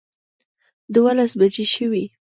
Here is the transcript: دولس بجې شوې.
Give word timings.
دولس 0.95 1.31
بجې 1.39 1.65
شوې. 1.73 2.03